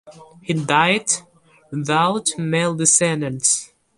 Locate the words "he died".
0.41-1.11